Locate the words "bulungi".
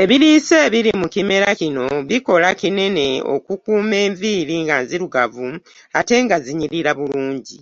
6.98-7.58